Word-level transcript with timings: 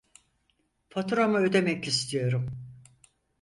Faturamı 0.89 1.37
ödemek 1.37 1.87
istiyorum 1.87 2.49